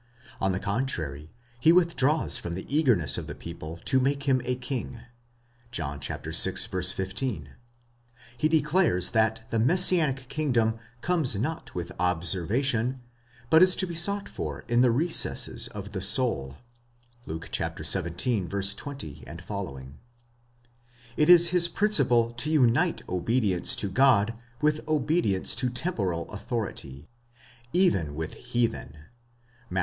[0.39, 2.53] On the contrary, he withdraws from.
[2.55, 5.01] the eagerness of the people to make him a king
[5.69, 6.17] (John vi.
[6.31, 7.49] 15);
[8.35, 12.99] he declares that the messianic kingdom comes not with observation,
[13.51, 16.57] but is to be sought for in the recesses of the soul
[17.27, 18.47] (Luke xvii.
[18.47, 19.49] 20 f.);
[21.15, 27.07] it is his principle to unite obedi ence to God with obedience to temporal authority,
[27.71, 28.95] even when heathen
[29.69, 29.79] (Matt.